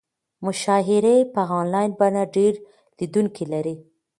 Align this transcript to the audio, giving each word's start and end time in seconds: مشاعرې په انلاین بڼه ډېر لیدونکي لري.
مشاعرې 0.45 1.15
په 1.33 1.41
انلاین 1.59 1.91
بڼه 1.99 2.23
ډېر 2.35 2.53
لیدونکي 2.97 3.43
لري. 3.53 3.75